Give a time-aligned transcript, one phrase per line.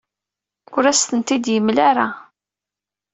[0.75, 2.07] Ur as-tent-id-yemla ara.